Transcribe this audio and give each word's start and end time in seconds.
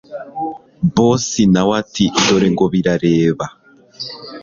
boss 0.93 1.27
nawe 1.53 1.71
ati 1.81 2.05
dore 2.23 2.47
ngo 2.53 2.65
birareba 2.73 3.45